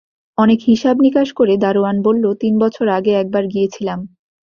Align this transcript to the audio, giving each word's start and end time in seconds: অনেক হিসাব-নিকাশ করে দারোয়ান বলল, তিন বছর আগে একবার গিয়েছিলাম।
অনেক 0.37 0.59
হিসাব-নিকাশ 0.67 1.29
করে 1.33 1.53
দারোয়ান 1.57 1.97
বলল, 2.01 2.23
তিন 2.33 2.53
বছর 2.59 2.85
আগে 2.89 3.11
একবার 3.13 3.43
গিয়েছিলাম। 3.47 3.99